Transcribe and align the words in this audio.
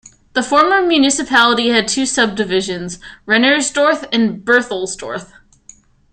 The 0.33 0.41
former 0.41 0.81
municipality 0.83 1.69
had 1.69 1.87
two 1.87 2.07
subdivisions: 2.07 2.97
Rennersdorf 3.27 4.03
and 4.11 4.43
Berthelsdorf. 4.43 5.29